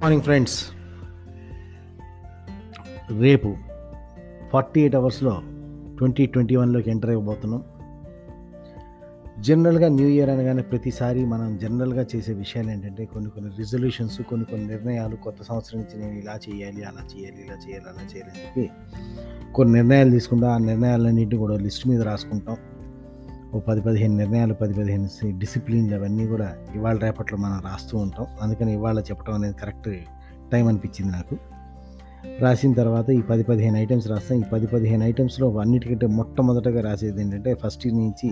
[0.00, 0.64] Morning friends.
[3.20, 3.56] రేపు
[4.52, 5.42] forty eight అవర్స్లో
[5.98, 7.64] twenty twenty వన్లోకి ఎంటర్ అయిపోతున్నాం
[9.40, 14.66] జనరల్గా న్యూ ఇయర్ అనగానే ప్రతిసారి మనం జనరల్గా చేసే విషయాలు ఏంటంటే కొన్ని కొన్ని రిజల్యూషన్స్ కొన్ని కొన్ని
[14.66, 18.70] నిర్ణయాలు కొత్త సంవత్సరం నుంచి నేను ఇలా చేయాలి అలా చేయాలి ఇలా చేయాలి అలా చేయాలి అని చెప్పి
[19.54, 22.56] కొన్ని నిర్ణయాలు తీసుకుంటాం ఆ నిర్ణయాలన్నింటినీ కూడా లిస్ట్ మీద రాసుకుంటాం.
[23.54, 28.26] ఓ పది పదిహేను నిర్ణయాలు పది పదిహేను డిసిప్లిన్లు అవన్నీ కూడా ఇవాళ రేపట్లో మనం రాస్తూ ఉంటాం.
[28.42, 29.88] అందుకని ఇవాళ చెప్పడం అనేది కరెక్ట్
[30.52, 31.36] టైం అనిపించింది నాకు.
[32.40, 34.38] రాసిన తర్వాత ఈ పది పదిహేను ఐటమ్స్ రాస్తాం.
[34.38, 38.30] ఈ పది పదిహేను ఐటమ్స్లో అన్నిటికంటే మొట్టమొదటగా రాసేది ఏంటంటే ఫస్ట్ నుంచి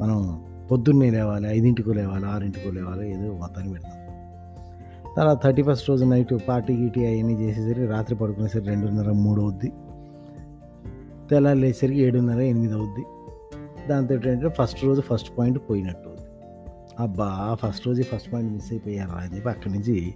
[0.00, 3.92] మనం పొద్దున్నే లేవాలి ఐదింటికో లేవాలి ఆరింటికో లేవాలి ఏదో మొత్తాన్ని పెడతాం.
[5.16, 9.72] తర్వాత థర్టీ ఫస్ట్ రోజు నైట్ పార్టీ గీటీ అవన్నీ చేసేసరికి రాత్రి పడుకునేసరికి రెండున్నర మూడు అవుద్ది
[11.30, 13.04] తెల్లారి లేచేసరికి ఏడున్నర ఎనిమిది అవుద్ది
[13.88, 16.10] దాంతో ఏంటంటే ఫస్ట్ రోజు ఫస్ట్ పాయింట్ పోయినట్టు
[17.00, 20.14] అబ్బా ఫస్ట్ రోజు ఫస్ట్ పాయింట్ మిస్ అయిపోయారా అని చెప్పి అక్కడి నుంచి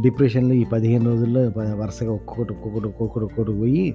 [0.00, 1.40] డిప్రెషన్లో ఈ పదిహేను రోజుల్లో
[1.76, 3.94] వరుసగా ఒక్కొక్కటి ఒక్కొక్కటి ఒక్కొక్కటి ఒక్కొక్కటి పోయి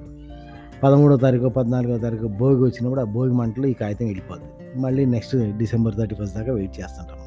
[0.84, 4.80] పదమూడో తారీఖు పద్నాలుగో తారీఖు భోగి వచ్చినప్పుడు ఆ భోగి మంటలో ఈ కాగితం వెళ్ళిపోద్ది.
[4.80, 7.18] మళ్ళీ నెక్స్ట్ డిసెంబర్ థర్టీ ఫస్ట్ దాకా వెయిట్ చేస్తుంటాం.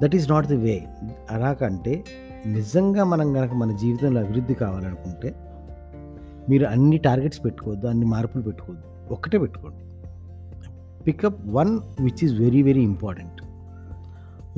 [0.00, 0.86] That is not the way.
[1.30, 2.04] అలాగంటే
[2.46, 5.34] నిజంగా మనం కనుక మన జీవితంలో అభివృద్ధి కావాలనుకుంటే
[6.48, 9.12] మీరు అన్ని టార్గెట్స్ పెట్టుకోవద్దు అన్ని మార్పులు పెట్టుకోవద్దు.
[9.12, 9.93] ఒక్కటే పెట్టుకోండి.
[11.06, 13.42] Pickup one which is very very important.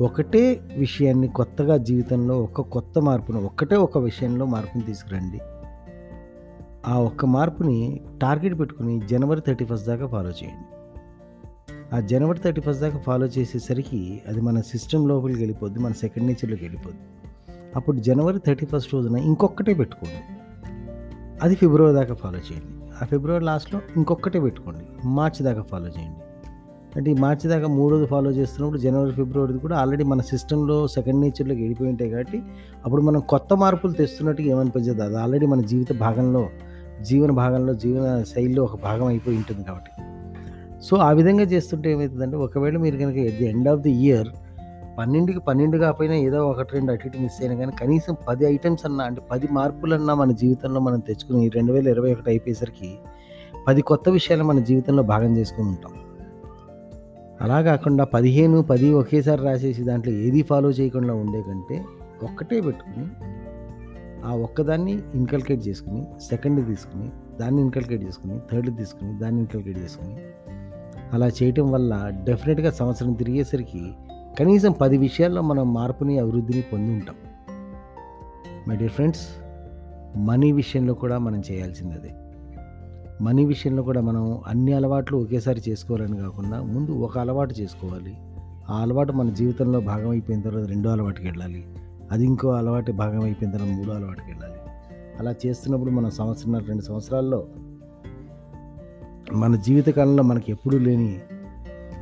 [0.01, 5.39] ఒకటే విషయాన్ని కొత్తగా జీవితంలో ఒక కొత్త మార్పును ఒక్కటే ఒక విషయంలో మార్పుని తీసుకురండి.
[6.87, 10.77] ఆ ఒక్క మార్పుని టార్గెట్ పెట్టుకుని జనవరి థర్టీ ఫస్ట్ దాకా ఫాలో చేయండి.
[11.95, 16.63] ఆ జనవరి థర్టీ ఫస్ట్ దాకా ఫాలో చేసేసరికి అది మన సిస్టమ్ లోపలికి వెళ్ళిపోద్ది మన సెకండ్ నేచర్లోకి
[16.63, 17.01] వెళ్ళిపోద్ది.
[17.75, 20.39] అప్పుడు జనవరి థర్టీ ఫస్ట్ రోజున ఇంకొకటే పెట్టుకోండి.
[21.43, 22.93] అది ఫిబ్రవరి దాకా ఫాలో చేయండి.
[23.01, 25.07] ఆ ఫిబ్రవరి లాస్ట్లో ఇంకొకటే పెట్టుకోండి.
[25.07, 26.19] మార్చి దాకా ఫాలో చేయండి.
[26.97, 31.61] అంటే ఈ మార్చి దాకా మూడోది ఫాలో చేస్తున్నప్పుడు జనవరి ఫిబ్రవరిది కూడా ఆల్రెడీ మన సిస్టంలో సెకండ్ నేచర్లోకి
[31.61, 32.41] వెళ్ళిపోయి ఉంటాయి కాబట్టి
[32.85, 35.01] అప్పుడు మనం కొత్త మార్పులు తెస్తున్నట్టుగా ఏమనిపించదు.
[35.01, 36.49] అది ఆల్రెడీ మన జీవిత భాగంలో
[37.01, 39.91] జీవన భాగంలో జీవన శైలిలో ఒక భాగం అయిపోయి ఉంటుంది కాబట్టి.
[40.83, 44.27] సో ఆ విధంగా చేస్తుంటే ఏమవుతుందంటే ఒకవేళ మీరు కనుక at the end of the year
[44.97, 49.03] పన్నెండుకి పన్నెండు కాకపోయినా ఏదో ఒకటి రెండు అటు ఇటు మిస్ అయినా కానీ కనీసం పది ఐటమ్స్ అన్నా
[49.03, 52.95] అంటే పది మార్పులన్నా మన జీవితంలో మనం తెచ్చుకుని రెండు వేల ఇరవై ఒకటి అయిపోయేసరికి
[53.67, 55.91] పది కొత్త విషయాలు మన జీవితంలో భాగం చేసుకుని ఉంటాం.
[57.41, 61.85] అలా కాకుండా పదిహేను పది ఒకేసారి రాసేసి దాంట్లో ఏది ఫాలో చేయకుండా ఉండే కంటే
[62.23, 63.05] ఒక్కటే పెట్టుకుని
[64.25, 67.09] ఆ ఒక్కదాన్ని ఇన్కల్కేట్ చేసుకుని సెకండ్ తీసుకుని
[67.39, 70.17] దాన్ని ఇన్కల్కేట్ చేసుకుని థర్డ్ తీసుకుని దాన్ని ఇన్కల్కేట్ చేసుకుని
[71.13, 73.93] అలా చేయటం వల్ల డెఫినెట్గా సంవత్సరం తిరిగేసరికి
[74.39, 77.15] కనీసం పది విషయాల్లో మనం మార్పుని అభివృద్ధిని పొంది ఉంటాం.
[78.67, 79.27] మై డియర్ ఫ్రెండ్స్
[80.17, 82.13] మనీ విషయంలో కూడా మనం చేయాల్సింది అదే.
[83.21, 88.17] మనీ విషయంలో కూడా మనం అన్ని అలవాట్లు ఒకేసారి చేసుకోవాలని కాకుండా ముందు ఒక అలవాటు చేసుకోవాలి.
[88.69, 91.65] ఆ అలవాటు మన జీవితంలో భాగం అయిపోయిన తర్వాత రెండో అలవాటుకి వెళ్ళాలి.
[92.11, 94.53] అది ఇంకో అలవాటు భాగం అయిపోయిన తర్వాత మూడో అలవాటుకి వెళ్ళాలి.
[95.19, 97.47] అలా చేస్తున్నప్పుడు మనం సంవత్సరం రెండు సంవత్సరాల్లో
[99.33, 101.19] మన జీవితకాలంలో మనకి ఎప్పుడూ లేని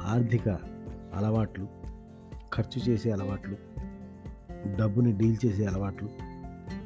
[0.08, 0.50] ఆర్థిక
[1.16, 1.68] అలవాట్లు
[2.54, 3.56] ఖర్చు చేసే అలవాట్లు
[4.78, 6.10] డబ్బుని డీల్ చేసే అలవాట్లు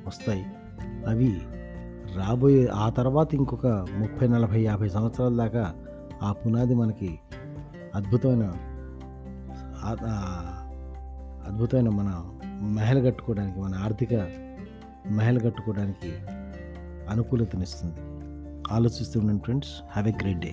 [0.08, 0.46] వస్తాయి.
[1.08, 1.42] అవి
[2.16, 5.74] రాబోయే ఆ తర్వాత ఇంకొక ముప్పై నలభై యాభై సంవత్సరాల దాకా
[6.24, 7.20] ఆ పునాది మనకి
[7.96, 8.44] అద్భుతమైన
[11.48, 12.24] అద్భుతమైన మన
[12.62, 14.14] మహల్ కట్టుకోవడానికి మన ఆర్థిక
[15.10, 16.12] మహల్ కట్టుకోవడానికి
[17.10, 17.96] అనుకూలతనిస్తుంది.
[18.74, 19.70] ఆలోచిస్తుండండి friends.
[19.92, 20.52] Have a great day